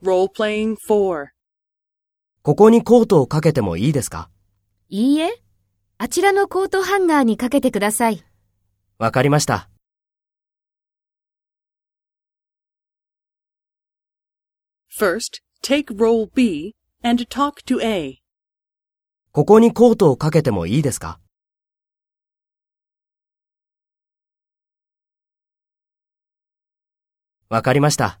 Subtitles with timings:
[0.00, 1.26] Role-playing 4.
[2.42, 4.30] ここにコートをかけてもいいですか？
[4.88, 5.42] いいえ、
[5.98, 8.22] あちらのコートハンガーにかけてください。
[8.98, 9.68] わかりました。
[14.96, 18.18] First, take role B and talk to A.
[19.32, 21.18] ここにコートをかけてもいいですか？
[27.48, 28.20] わかりました。